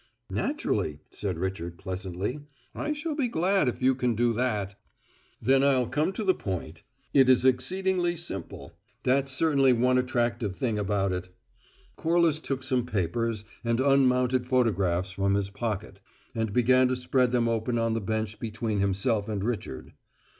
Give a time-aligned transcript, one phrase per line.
[0.31, 2.39] "Naturally," said Richard pleasantly,
[2.73, 4.73] "I shall be glad if you can do that."
[5.39, 6.81] "Then I'll come to the point.
[7.13, 11.29] It is exceedingly simple; that's certainly one attractive thing about it."
[11.97, 16.01] Corliss took some papers and unmounted photographs from his pocket,
[16.33, 19.93] and began to spread them open on the bench between himself and Richard.